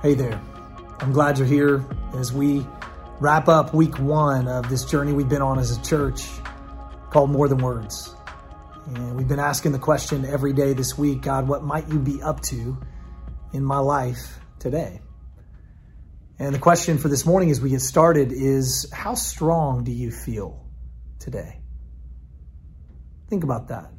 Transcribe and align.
Hey 0.00 0.14
there. 0.14 0.40
I'm 1.00 1.10
glad 1.10 1.38
you're 1.38 1.46
here 1.48 1.84
as 2.14 2.32
we 2.32 2.64
wrap 3.18 3.48
up 3.48 3.74
week 3.74 3.98
one 3.98 4.46
of 4.46 4.68
this 4.68 4.84
journey 4.84 5.12
we've 5.12 5.28
been 5.28 5.42
on 5.42 5.58
as 5.58 5.76
a 5.76 5.82
church 5.82 6.24
called 7.10 7.30
More 7.30 7.48
Than 7.48 7.58
Words. 7.58 8.14
And 8.86 9.16
we've 9.16 9.26
been 9.26 9.40
asking 9.40 9.72
the 9.72 9.80
question 9.80 10.24
every 10.24 10.52
day 10.52 10.72
this 10.72 10.96
week 10.96 11.22
God, 11.22 11.48
what 11.48 11.64
might 11.64 11.88
you 11.88 11.98
be 11.98 12.22
up 12.22 12.42
to 12.42 12.78
in 13.52 13.64
my 13.64 13.80
life 13.80 14.38
today? 14.60 15.00
And 16.38 16.54
the 16.54 16.60
question 16.60 16.98
for 16.98 17.08
this 17.08 17.26
morning 17.26 17.50
as 17.50 17.60
we 17.60 17.70
get 17.70 17.80
started 17.80 18.30
is 18.30 18.88
How 18.92 19.14
strong 19.14 19.82
do 19.82 19.90
you 19.90 20.12
feel 20.12 20.64
today? 21.18 21.60
Think 23.28 23.42
about 23.42 23.66
that. 23.66 23.90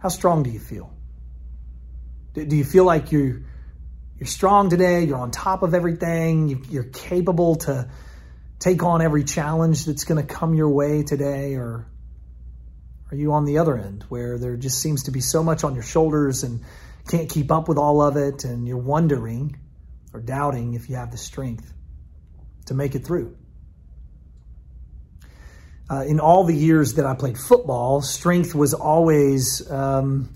How 0.00 0.10
strong 0.10 0.42
do 0.42 0.50
you 0.50 0.60
feel? 0.60 0.92
Do 2.34 2.54
you 2.54 2.64
feel 2.64 2.84
like 2.84 3.10
you 3.10 3.44
you're 4.18 4.26
strong 4.26 4.70
today, 4.70 5.04
you're 5.04 5.18
on 5.18 5.30
top 5.30 5.62
of 5.62 5.74
everything, 5.74 6.64
you're 6.70 6.84
capable 6.84 7.56
to 7.56 7.88
take 8.58 8.82
on 8.82 9.02
every 9.02 9.24
challenge 9.24 9.84
that's 9.84 10.04
going 10.04 10.24
to 10.24 10.34
come 10.34 10.54
your 10.54 10.70
way 10.70 11.02
today? 11.02 11.54
Or 11.54 11.86
are 13.10 13.16
you 13.16 13.32
on 13.32 13.44
the 13.44 13.58
other 13.58 13.76
end 13.76 14.04
where 14.08 14.38
there 14.38 14.56
just 14.56 14.80
seems 14.80 15.04
to 15.04 15.10
be 15.10 15.20
so 15.20 15.42
much 15.42 15.64
on 15.64 15.74
your 15.74 15.82
shoulders 15.82 16.44
and 16.44 16.60
can't 17.08 17.28
keep 17.28 17.52
up 17.52 17.68
with 17.68 17.78
all 17.78 18.00
of 18.00 18.16
it 18.16 18.44
and 18.44 18.66
you're 18.66 18.78
wondering 18.78 19.58
or 20.14 20.20
doubting 20.20 20.74
if 20.74 20.88
you 20.88 20.96
have 20.96 21.10
the 21.10 21.18
strength 21.18 21.72
to 22.66 22.74
make 22.74 22.94
it 22.94 23.04
through? 23.04 23.36
Uh, 25.88 26.04
in 26.04 26.18
all 26.18 26.44
the 26.44 26.54
years 26.54 26.94
that 26.94 27.06
I 27.06 27.14
played 27.14 27.38
football, 27.38 28.00
strength 28.00 28.54
was 28.54 28.74
always 28.74 29.70
um, 29.70 30.30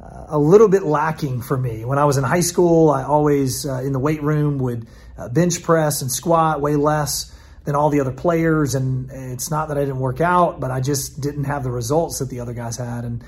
a 0.00 0.38
little 0.38 0.68
bit 0.68 0.82
lacking 0.82 1.42
for 1.42 1.56
me. 1.56 1.84
When 1.84 1.98
I 1.98 2.04
was 2.04 2.16
in 2.16 2.24
high 2.24 2.40
school, 2.40 2.90
I 2.90 3.04
always, 3.04 3.66
uh, 3.66 3.82
in 3.82 3.92
the 3.92 3.98
weight 3.98 4.22
room, 4.22 4.58
would 4.58 4.86
uh, 5.18 5.28
bench 5.28 5.62
press 5.62 6.02
and 6.02 6.10
squat 6.10 6.60
way 6.60 6.76
less 6.76 7.34
than 7.64 7.74
all 7.74 7.90
the 7.90 8.00
other 8.00 8.12
players. 8.12 8.74
And 8.74 9.10
it's 9.10 9.50
not 9.50 9.68
that 9.68 9.76
I 9.76 9.80
didn't 9.80 9.98
work 9.98 10.20
out, 10.20 10.60
but 10.60 10.70
I 10.70 10.80
just 10.80 11.20
didn't 11.20 11.44
have 11.44 11.62
the 11.62 11.70
results 11.70 12.20
that 12.20 12.30
the 12.30 12.40
other 12.40 12.54
guys 12.54 12.76
had. 12.76 13.04
And, 13.04 13.22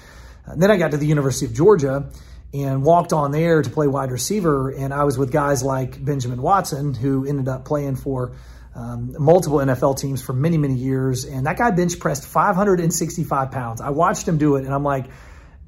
and 0.47 0.55
uh, 0.55 0.57
then 0.57 0.71
I 0.71 0.77
got 0.77 0.93
to 0.93 0.97
the 0.97 1.07
University 1.07 1.47
of 1.47 1.53
Georgia 1.53 2.11
and 2.55 2.83
walked 2.83 3.13
on 3.13 3.33
there 3.33 3.63
to 3.63 3.71
play 3.71 3.87
wide 3.87 4.11
receiver. 4.11 4.71
And 4.71 4.93
I 4.95 5.05
was 5.05 5.19
with 5.19 5.31
guys 5.31 5.63
like 5.63 6.03
Benjamin 6.03 6.41
Watson, 6.41 6.95
who 6.95 7.27
ended 7.27 7.49
up 7.49 7.65
playing 7.65 7.97
for 7.97 8.33
um, 8.75 9.15
multiple 9.19 9.59
NFL 9.59 9.99
teams 9.99 10.23
for 10.23 10.33
many, 10.33 10.57
many 10.57 10.75
years. 10.75 11.25
And 11.25 11.47
that 11.47 11.59
guy 11.59 11.71
bench 11.71 11.99
pressed 11.99 12.27
565 12.27 13.51
pounds. 13.51 13.81
I 13.81 13.91
watched 13.91 14.27
him 14.27 14.39
do 14.39 14.57
it, 14.57 14.65
and 14.65 14.75
I'm 14.75 14.85
like, 14.85 15.07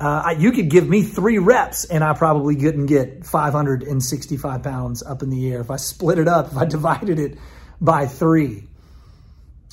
uh, 0.01 0.35
you 0.39 0.53
could 0.53 0.69
give 0.69 0.89
me 0.89 1.03
three 1.03 1.39
reps 1.39 1.85
and 1.85 2.03
I 2.03 2.15
probably 2.15 2.57
couldn't 2.57 2.87
get 2.87 3.25
565 3.25 4.63
pounds 4.63 5.03
up 5.03 5.23
in 5.23 5.31
the 5.31 5.53
air. 5.53 5.61
If 5.61 5.71
I 5.71 5.77
split 5.77 6.19
it 6.19 6.29
up, 6.29 6.53
if 6.53 6.57
I 6.57 6.65
divided 6.67 7.19
it 7.19 7.39
by 7.81 8.07
three. 8.07 8.69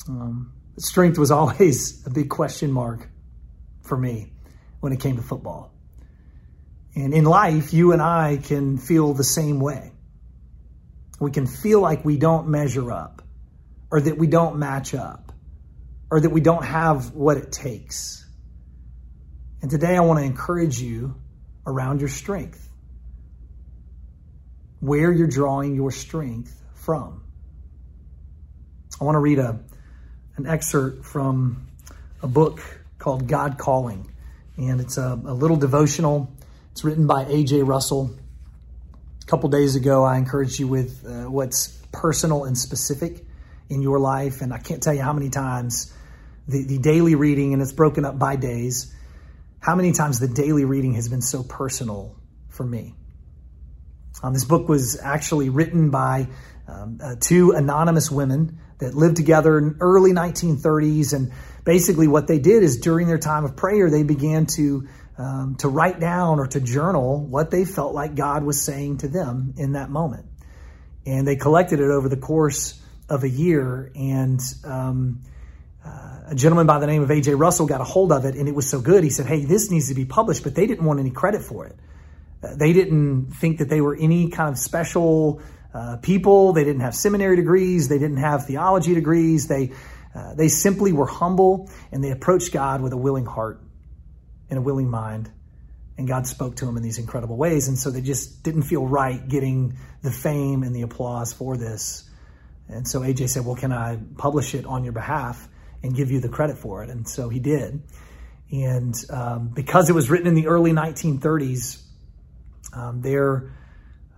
Um, 0.08 0.54
strength 0.78 1.18
was 1.18 1.32
always 1.32 2.06
a 2.06 2.10
big 2.10 2.30
question 2.30 2.72
mark 2.72 3.10
for 3.82 3.98
me 3.98 4.32
when 4.80 4.94
it 4.94 5.00
came 5.00 5.16
to 5.18 5.22
football. 5.22 5.74
And 6.96 7.14
in 7.14 7.24
life, 7.24 7.74
you 7.74 7.94
and 7.94 8.02
I 8.02 8.38
can 8.38 8.78
feel 8.78 9.14
the 9.14 9.24
same 9.24 9.60
way. 9.60 9.94
We 11.20 11.32
can 11.32 11.48
feel 11.48 11.80
like 11.80 12.04
we 12.04 12.18
don't 12.18 12.50
measure 12.50 12.92
up, 12.92 13.22
or 13.92 14.02
that 14.02 14.18
we 14.18 14.28
don't 14.28 14.58
match 14.58 14.94
up, 14.94 15.32
or 16.10 16.20
that 16.20 16.32
we 16.32 16.42
don't 16.42 16.66
have 16.66 17.14
what 17.14 17.38
it 17.38 17.52
takes. 17.52 18.26
And 19.62 19.70
today 19.70 19.96
I 19.96 20.00
want 20.00 20.20
to 20.20 20.26
encourage 20.26 20.82
you 20.82 21.16
around 21.68 22.00
your 22.00 22.10
strength, 22.10 22.68
where 24.80 25.12
you're 25.12 25.28
drawing 25.28 25.76
your 25.76 25.92
strength 25.92 26.60
from. 26.74 27.24
I 29.00 29.04
want 29.04 29.16
to 29.16 29.20
read 29.20 29.38
a, 29.38 29.60
an 30.38 30.48
excerpt 30.48 31.06
from 31.06 31.68
a 32.24 32.28
book 32.28 32.60
called 32.98 33.28
God 33.28 33.60
Calling, 33.60 34.12
and 34.58 34.82
it's 34.82 34.98
a, 34.98 35.20
a 35.26 35.34
little 35.34 35.58
devotional. 35.58 36.32
It's 36.72 36.84
written 36.84 37.06
by 37.06 37.26
A.J. 37.26 37.62
Russell. 37.62 38.10
A 39.22 39.26
couple 39.28 39.50
days 39.50 39.76
ago, 39.76 40.04
I 40.04 40.18
encouraged 40.18 40.60
you 40.60 40.68
with 40.68 41.06
uh, 41.06 41.30
what's 41.30 41.68
personal 41.92 42.46
and 42.46 42.58
specific 42.58 43.24
in 43.70 43.84
your 43.84 44.00
life, 44.00 44.42
and 44.42 44.54
I 44.54 44.58
can't 44.58 44.82
tell 44.82 44.94
you 44.96 45.04
how 45.04 45.14
many 45.14 45.30
times 45.30 45.94
the, 46.48 46.64
the 46.64 46.80
daily 46.80 47.14
reading, 47.14 47.54
and 47.54 47.62
it's 47.62 47.72
broken 47.72 48.06
up 48.06 48.18
by 48.18 48.36
days 48.38 48.92
how 49.62 49.76
many 49.76 49.92
times 49.92 50.20
the 50.20 50.28
daily 50.28 50.66
reading 50.66 50.96
has 50.96 51.08
been 51.08 51.22
so 51.22 51.44
personal 51.44 52.16
for 52.50 52.66
me. 52.66 52.96
Um, 54.24 54.34
this 54.34 54.44
book 54.44 54.68
was 54.68 55.00
actually 55.00 55.50
written 55.50 55.92
by 55.92 56.28
um, 56.68 57.00
uh, 57.02 57.16
two 57.20 57.52
anonymous 57.52 58.10
women 58.10 58.60
that 58.80 58.96
lived 58.96 59.18
together 59.18 59.58
in 59.60 59.78
early 59.80 60.14
1930s, 60.14 61.14
and 61.14 61.32
basically 61.64 62.08
what 62.08 62.28
they 62.28 62.40
did 62.40 62.64
is 62.64 62.80
during 62.80 63.08
their 63.08 63.20
time 63.20 63.46
of 63.46 63.56
prayer, 63.56 63.90
they 63.90 64.04
began 64.04 64.48
to 64.48 64.88
um, 65.18 65.56
to 65.60 65.68
write 65.68 66.00
down 66.00 66.40
or 66.40 66.48
to 66.48 66.60
journal 66.60 67.24
what 67.24 67.52
they 67.52 67.64
felt 67.64 67.94
like 67.94 68.16
God 68.16 68.44
was 68.44 68.60
saying 68.60 69.00
to 69.00 69.08
them 69.08 69.54
in 69.58 69.74
that 69.74 69.92
moment, 69.92 70.26
and 71.06 71.28
they 71.28 71.36
collected 71.36 71.80
it 71.80 71.92
over 71.92 72.10
the 72.10 72.18
course 72.18 72.82
of 73.08 73.24
a 73.24 73.30
year, 73.30 73.92
and 73.94 74.40
um, 74.64 75.22
a 76.32 76.36
gentleman 76.36 76.66
by 76.66 76.80
the 76.80 76.88
name 76.88 77.04
of 77.04 77.10
AJ 77.10 77.38
Russell 77.38 77.68
got 77.68 77.82
a 77.82 77.84
hold 77.84 78.14
of 78.14 78.24
it 78.24 78.36
and 78.36 78.48
it 78.48 78.56
was 78.56 78.68
so 78.68 78.80
good. 78.80 79.04
He 79.04 79.10
said, 79.10 79.26
Hey, 79.26 79.44
this 79.44 79.70
needs 79.70 79.90
to 79.90 79.94
be 79.94 80.06
published, 80.06 80.44
but 80.44 80.56
they 80.56 80.66
didn't 80.66 80.86
want 80.86 81.02
any 81.02 81.12
credit 81.12 81.44
for 81.44 81.68
it. 81.68 81.76
Uh, 82.42 82.56
they 82.56 82.72
didn't 82.72 83.34
think 83.34 83.58
that 83.58 83.68
they 83.68 83.82
were 83.82 83.98
any 83.98 84.30
kind 84.30 84.50
of 84.50 84.58
special 84.58 85.42
uh, 85.74 85.98
people. 85.98 86.54
They 86.54 86.64
didn't 86.64 86.82
have 86.82 86.96
seminary 86.96 87.36
degrees. 87.36 87.90
They 87.90 88.00
didn't 88.00 88.18
have 88.18 88.46
theology 88.46 88.94
degrees. 88.94 89.50
They, 89.50 89.74
uh, 90.16 90.34
they 90.36 90.48
simply 90.48 90.94
were 90.94 91.06
humble 91.06 91.70
and 91.92 92.02
they 92.02 92.12
approached 92.12 92.54
God 92.54 92.80
with 92.80 92.94
a 92.94 92.98
willing 92.98 93.26
heart 93.26 93.60
and 94.50 94.58
a 94.58 94.62
willing 94.62 94.90
mind. 94.90 95.30
And 95.98 96.08
God 96.08 96.28
spoke 96.28 96.56
to 96.56 96.66
them 96.66 96.78
in 96.78 96.84
these 96.84 96.98
incredible 96.98 97.36
ways. 97.36 97.68
And 97.68 97.78
so 97.78 97.92
they 97.92 98.02
just 98.02 98.42
didn't 98.42 98.64
feel 98.64 98.88
right 98.88 99.28
getting 99.28 99.76
the 100.02 100.12
fame 100.12 100.64
and 100.64 100.74
the 100.74 100.84
applause 100.84 101.34
for 101.34 101.58
this. 101.58 102.10
And 102.70 102.88
so 102.88 103.02
AJ 103.02 103.28
said, 103.28 103.46
Well, 103.46 103.58
can 103.58 103.74
I 103.74 104.00
publish 104.18 104.56
it 104.56 104.66
on 104.66 104.86
your 104.86 104.94
behalf? 104.94 105.50
And 105.84 105.96
give 105.96 106.12
you 106.12 106.20
the 106.20 106.30
credit 106.30 106.58
for 106.58 106.84
it. 106.84 106.90
And 106.90 107.08
so 107.08 107.30
he 107.30 107.40
did. 107.40 107.82
And 108.52 108.96
um, 109.10 109.48
because 109.48 109.90
it 109.90 109.94
was 109.94 110.10
written 110.10 110.28
in 110.28 110.36
the 110.36 110.48
early 110.48 110.72
1930s, 110.72 111.82
um, 112.74 113.02
there 113.02 113.54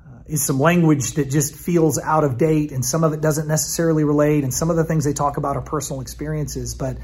uh, 0.05 0.23
is 0.25 0.43
some 0.43 0.59
language 0.59 1.13
that 1.13 1.29
just 1.29 1.55
feels 1.55 1.99
out 1.99 2.23
of 2.23 2.37
date, 2.37 2.71
and 2.71 2.83
some 2.83 3.03
of 3.03 3.13
it 3.13 3.21
doesn't 3.21 3.47
necessarily 3.47 4.03
relate, 4.03 4.43
and 4.43 4.53
some 4.53 4.69
of 4.69 4.75
the 4.75 4.83
things 4.83 5.05
they 5.05 5.13
talk 5.13 5.37
about 5.37 5.55
are 5.55 5.61
personal 5.61 6.01
experiences, 6.01 6.75
but 6.75 6.97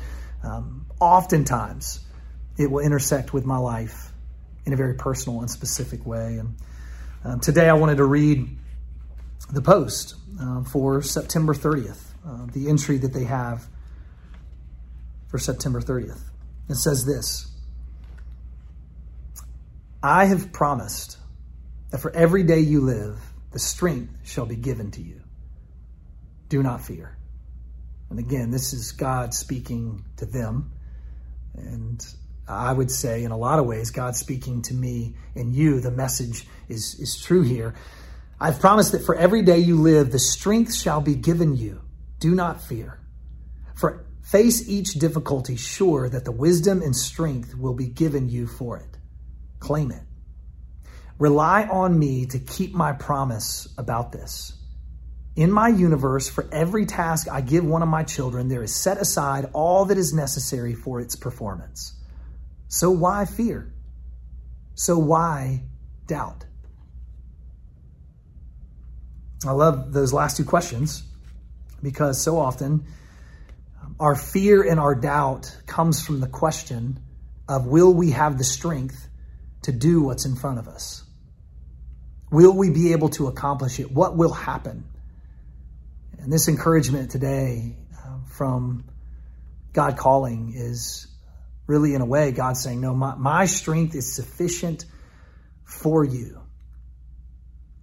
um, 0.44 0.86
oftentimes 1.00 2.00
it 2.58 2.70
will 2.70 2.80
intersect 2.80 3.34
with 3.34 3.46
my 3.46 3.58
life 3.58 4.12
in 4.66 4.74
a 4.74 4.76
very 4.76 4.96
personal 4.96 5.40
and 5.40 5.50
specific 5.50 6.06
way. 6.06 6.38
And 6.38 6.56
um, 7.24 7.40
today 7.40 7.70
I 7.70 7.74
wanted 7.74 7.98
to 7.98 8.06
read 8.06 8.48
the 9.52 9.62
post 9.62 10.16
uh, 10.40 10.64
for 10.64 11.02
September 11.02 11.54
30th, 11.54 12.04
uh, 12.26 12.48
the 12.54 12.70
entry 12.70 12.98
that 12.98 13.14
they 13.14 13.24
have 13.24 13.68
for 15.30 15.40
September 15.40 15.82
30th. 15.82 16.22
It 16.70 16.76
says 16.76 17.06
this 17.06 17.52
I 20.04 20.26
have 20.26 20.52
promised 20.52 21.18
that 21.92 22.00
for 22.00 22.12
every 22.12 22.44
day 22.44 22.60
you 22.60 22.82
live, 22.82 23.20
the 23.52 23.60
strength 23.60 24.14
shall 24.24 24.46
be 24.46 24.56
given 24.56 24.92
to 24.92 25.02
you. 25.02 25.22
Do 26.50 26.64
not 26.64 26.82
fear. 26.82 27.18
And 28.10 28.20
again, 28.20 28.52
this 28.52 28.74
is 28.74 28.92
God 28.92 29.34
speaking 29.34 30.04
to 30.18 30.26
them. 30.26 30.72
And 31.56 32.04
I 32.48 32.74
would 32.74 32.90
say, 32.90 33.24
in 33.24 33.32
a 33.32 33.38
lot 33.38 33.60
of 33.60 33.66
ways, 33.66 33.92
God 33.92 34.16
speaking 34.16 34.64
to 34.64 34.74
me 34.74 35.16
and 35.36 35.54
you. 35.54 35.80
The 35.80 35.92
message 35.92 36.48
is, 36.68 36.96
is 37.00 37.22
true 37.22 37.42
here. 37.42 37.76
I've 38.40 38.60
promised 38.60 38.94
that 38.94 39.06
for 39.06 39.16
every 39.16 39.42
day 39.42 39.60
you 39.60 39.82
live, 39.82 40.12
the 40.12 40.20
strength 40.20 40.74
shall 40.74 41.02
be 41.02 41.16
given 41.16 41.56
you. 41.56 41.82
Do 42.20 42.34
not 42.34 42.64
fear. 42.64 43.00
For 43.76 44.06
Face 44.30 44.70
each 44.70 44.94
difficulty 44.94 45.56
sure 45.56 46.08
that 46.08 46.24
the 46.24 46.32
wisdom 46.32 46.84
and 46.84 46.96
strength 46.96 47.56
will 47.56 47.74
be 47.74 47.88
given 47.88 48.30
you 48.30 48.46
for 48.46 48.78
it. 48.78 48.96
Claim 49.60 49.90
it. 49.90 50.04
Rely 51.18 51.64
on 51.64 51.98
me 51.98 52.28
to 52.28 52.38
keep 52.38 52.76
my 52.76 52.94
promise 52.94 53.68
about 53.76 54.12
this. 54.12 54.54
In 55.36 55.52
my 55.52 55.70
universe, 55.70 56.30
for 56.30 56.48
every 56.52 56.86
task 56.86 57.28
I 57.28 57.42
give 57.42 57.66
one 57.66 57.82
of 57.82 57.90
my 57.90 58.04
children, 58.04 58.50
there 58.50 58.62
is 58.62 58.76
set 58.76 59.00
aside 59.00 59.50
all 59.52 59.86
that 59.86 59.98
is 59.98 60.14
necessary 60.14 60.76
for 60.76 61.00
its 61.02 61.16
performance. 61.16 61.96
So 62.68 62.92
why 62.92 63.26
fear? 63.26 63.74
So 64.76 65.00
why 65.00 65.64
doubt? 66.06 66.46
I 69.44 69.54
love 69.54 69.92
those 69.92 70.14
last 70.14 70.38
two 70.38 70.46
questions 70.46 71.02
because 71.82 72.22
so 72.22 72.38
often 72.38 72.86
our 74.00 74.16
fear 74.16 74.62
and 74.64 74.80
our 74.80 74.96
doubt 74.96 75.56
comes 75.68 76.06
from 76.06 76.20
the 76.20 76.28
question 76.28 77.00
of 77.48 77.66
will 77.66 77.94
we 77.94 78.12
have 78.12 78.38
the 78.38 78.44
strength 78.44 79.08
to 79.64 79.72
do 79.72 80.02
what's 80.02 80.26
in 80.26 80.36
front 80.36 80.60
of 80.60 80.68
us? 80.68 81.04
Will 82.32 82.56
we 82.56 82.70
be 82.70 82.94
able 82.94 83.10
to 83.10 83.28
accomplish 83.28 83.80
it? 83.80 83.92
What 83.92 84.16
will 84.16 84.32
happen? 84.32 84.86
And 86.20 86.32
this 86.32 86.48
encouragement 86.48 87.12
today 87.12 87.76
uh, 87.98 88.20
from 88.38 88.86
God 89.74 89.98
calling 89.98 90.54
is 90.56 91.08
really, 91.68 91.94
in 91.94 92.02
a 92.02 92.06
way, 92.06 92.32
God 92.32 92.56
saying, 92.56 92.82
No, 92.82 92.94
my, 92.94 93.16
my 93.16 93.46
strength 93.46 93.96
is 93.96 94.16
sufficient 94.16 94.86
for 95.64 96.04
you. 96.04 96.42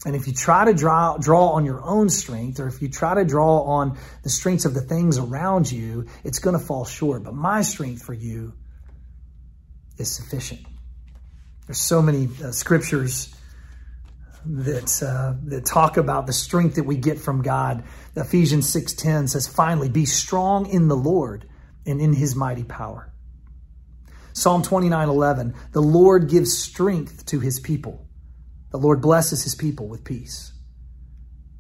And 0.06 0.14
if 0.14 0.28
you 0.28 0.32
try 0.32 0.64
to 0.64 0.72
draw, 0.72 1.16
draw 1.18 1.48
on 1.48 1.64
your 1.64 1.82
own 1.82 2.10
strength, 2.10 2.60
or 2.60 2.68
if 2.68 2.80
you 2.80 2.88
try 2.88 3.14
to 3.14 3.24
draw 3.24 3.62
on 3.62 3.98
the 4.22 4.30
strengths 4.30 4.64
of 4.64 4.72
the 4.72 4.80
things 4.80 5.18
around 5.18 5.70
you, 5.70 6.06
it's 6.22 6.38
going 6.38 6.56
to 6.56 6.64
fall 6.64 6.84
short. 6.84 7.24
But 7.24 7.34
my 7.34 7.62
strength 7.62 8.02
for 8.04 8.14
you 8.14 8.52
is 9.98 10.14
sufficient. 10.14 10.60
There's 11.66 11.80
so 11.80 12.02
many 12.02 12.28
uh, 12.40 12.52
scriptures 12.52 13.34
that 14.44 15.02
uh, 15.02 15.34
that 15.46 15.66
talk 15.66 15.96
about 15.96 16.28
the 16.28 16.32
strength 16.32 16.76
that 16.76 16.84
we 16.84 16.98
get 16.98 17.18
from 17.18 17.42
God. 17.42 17.82
Ephesians 18.14 18.72
6:10 18.72 19.26
says, 19.26 19.48
"Finally, 19.48 19.88
be 19.88 20.06
strong 20.06 20.66
in 20.66 20.86
the 20.86 20.96
Lord 20.96 21.48
and 21.84 22.00
in 22.00 22.12
his 22.12 22.36
mighty 22.36 22.62
power." 22.62 23.12
Psalm 24.34 24.62
29:11, 24.62 25.54
"The 25.72 25.82
Lord 25.82 26.28
gives 26.28 26.56
strength 26.56 27.26
to 27.26 27.40
his 27.40 27.58
people. 27.58 28.05
The 28.70 28.78
Lord 28.78 29.00
blesses 29.00 29.42
his 29.44 29.54
people 29.54 29.88
with 29.88 30.04
peace." 30.04 30.52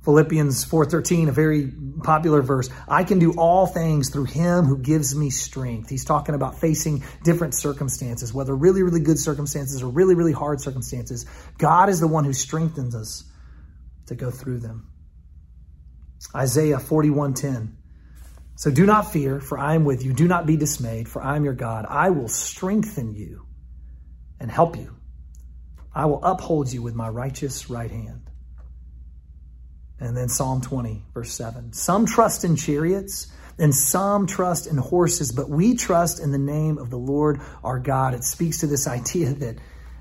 Philippians 0.02 0.64
4:13, 0.64 1.28
a 1.28 1.32
very 1.32 1.72
popular 2.04 2.40
verse. 2.40 2.70
I 2.86 3.02
can 3.02 3.18
do 3.18 3.32
all 3.32 3.66
things 3.66 4.08
through 4.08 4.26
him 4.26 4.64
who 4.64 4.78
gives 4.78 5.16
me 5.16 5.30
strength. 5.30 5.88
He's 5.88 6.04
talking 6.04 6.36
about 6.36 6.60
facing 6.60 7.02
different 7.24 7.54
circumstances, 7.54 8.32
whether 8.32 8.54
really 8.54 8.84
really 8.84 9.00
good 9.00 9.18
circumstances 9.18 9.82
or 9.82 9.90
really 9.90 10.14
really 10.14 10.32
hard 10.32 10.60
circumstances. 10.60 11.26
God 11.58 11.88
is 11.88 11.98
the 11.98 12.06
one 12.06 12.24
who 12.24 12.32
strengthens 12.32 12.94
us 12.94 13.24
to 14.06 14.14
go 14.14 14.30
through 14.30 14.60
them. 14.60 14.86
Isaiah 16.34 16.78
41:10. 16.78 17.76
So 18.54 18.70
do 18.70 18.86
not 18.86 19.12
fear, 19.12 19.40
for 19.40 19.58
I 19.58 19.74
am 19.74 19.84
with 19.84 20.04
you. 20.04 20.12
Do 20.12 20.28
not 20.28 20.46
be 20.46 20.56
dismayed, 20.56 21.08
for 21.08 21.20
I 21.20 21.36
am 21.36 21.44
your 21.44 21.54
God. 21.54 21.84
I 21.88 22.10
will 22.10 22.28
strengthen 22.28 23.12
you 23.14 23.42
and 24.38 24.50
help 24.50 24.76
you. 24.76 24.95
I 25.96 26.04
will 26.04 26.22
uphold 26.22 26.70
you 26.70 26.82
with 26.82 26.94
my 26.94 27.08
righteous 27.08 27.70
right 27.70 27.90
hand. 27.90 28.30
And 29.98 30.14
then 30.14 30.28
Psalm 30.28 30.60
20, 30.60 31.02
verse 31.14 31.32
7. 31.32 31.72
Some 31.72 32.04
trust 32.04 32.44
in 32.44 32.54
chariots 32.54 33.32
and 33.58 33.74
some 33.74 34.26
trust 34.26 34.66
in 34.66 34.76
horses, 34.76 35.32
but 35.32 35.48
we 35.48 35.74
trust 35.74 36.20
in 36.20 36.32
the 36.32 36.38
name 36.38 36.76
of 36.76 36.90
the 36.90 36.98
Lord 36.98 37.40
our 37.64 37.78
God. 37.78 38.12
It 38.12 38.24
speaks 38.24 38.60
to 38.60 38.66
this 38.66 38.86
idea 38.86 39.32
that 39.32 39.56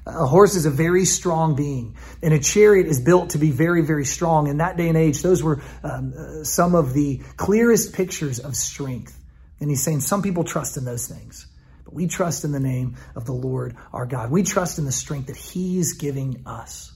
a 0.06 0.26
horse 0.26 0.56
is 0.56 0.66
a 0.66 0.70
very 0.70 1.06
strong 1.06 1.56
being, 1.56 1.96
and 2.22 2.34
a 2.34 2.40
chariot 2.40 2.88
is 2.88 3.00
built 3.00 3.30
to 3.30 3.38
be 3.38 3.52
very, 3.52 3.82
very 3.82 4.06
strong. 4.06 4.48
In 4.48 4.58
that 4.58 4.76
day 4.76 4.90
and 4.90 4.98
age, 4.98 5.22
those 5.22 5.42
were 5.42 5.62
um, 5.82 6.14
uh, 6.14 6.44
some 6.44 6.76
of 6.76 6.94
the 6.94 7.22
clearest 7.38 7.94
pictures 7.94 8.40
of 8.40 8.58
strength. 8.58 9.18
And 9.62 9.70
he's 9.70 9.82
saying 9.82 10.02
some 10.02 10.22
people 10.22 10.44
trust 10.44 10.76
in 10.76 10.84
those 10.84 11.08
things, 11.08 11.48
we 11.96 12.08
trust 12.08 12.44
in 12.44 12.52
the 12.52 12.60
name 12.60 12.98
of 13.16 13.26
the 13.26 13.32
Lord 13.32 13.76
our 13.94 14.06
God. 14.06 14.30
We 14.30 14.44
trust 14.44 14.78
in 14.78 14.86
the 14.86 14.92
strength 14.92 15.28
that 15.28 15.38
he's 15.38 15.94
giving 15.94 16.44
us. 16.46 16.92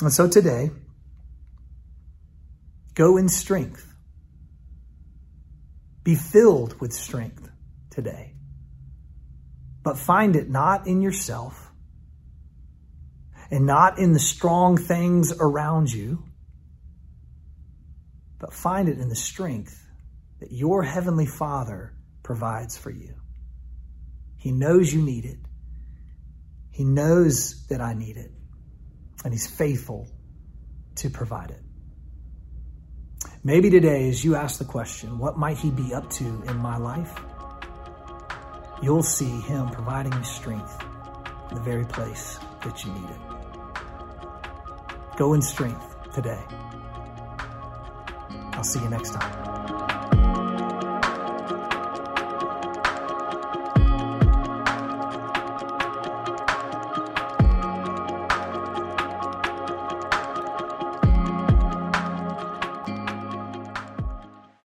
And 0.00 0.12
so 0.12 0.28
today, 0.28 0.70
go 2.94 3.16
in 3.16 3.28
strength. 3.28 3.86
Be 6.04 6.14
filled 6.14 6.80
with 6.80 6.92
strength 6.92 7.50
today. 7.90 8.34
But 9.82 9.98
find 9.98 10.36
it 10.36 10.48
not 10.48 10.86
in 10.86 11.02
yourself 11.02 11.70
and 13.50 13.66
not 13.66 13.98
in 13.98 14.12
the 14.12 14.20
strong 14.20 14.76
things 14.76 15.32
around 15.38 15.92
you, 15.92 16.22
but 18.38 18.54
find 18.54 18.88
it 18.88 18.98
in 18.98 19.08
the 19.08 19.16
strength 19.16 19.86
that 20.38 20.52
your 20.52 20.82
Heavenly 20.82 21.26
Father 21.26 21.92
provides 22.30 22.78
for 22.78 22.90
you. 22.90 23.12
He 24.36 24.52
knows 24.52 24.94
you 24.94 25.02
need 25.02 25.24
it. 25.24 25.38
He 26.70 26.84
knows 26.84 27.66
that 27.66 27.80
I 27.80 27.92
need 27.92 28.16
it 28.16 28.30
and 29.24 29.34
He's 29.34 29.48
faithful 29.48 30.06
to 30.94 31.10
provide 31.10 31.50
it. 31.50 31.60
Maybe 33.42 33.68
today, 33.68 34.08
as 34.08 34.24
you 34.24 34.36
ask 34.36 34.60
the 34.60 34.64
question, 34.64 35.18
what 35.18 35.38
might 35.38 35.56
He 35.56 35.72
be 35.72 35.92
up 35.92 36.08
to 36.10 36.24
in 36.24 36.56
my 36.58 36.76
life? 36.76 37.12
You'll 38.80 39.02
see 39.02 39.40
Him 39.40 39.70
providing 39.70 40.12
you 40.12 40.22
strength 40.22 40.84
in 41.48 41.56
the 41.56 41.62
very 41.62 41.84
place 41.84 42.38
that 42.62 42.84
you 42.84 42.92
need 42.92 43.10
it. 43.10 43.20
Go 45.16 45.34
in 45.34 45.42
strength 45.42 45.96
today. 46.14 46.44
I'll 48.52 48.62
see 48.62 48.78
you 48.78 48.88
next 48.88 49.14
time. 49.14 49.49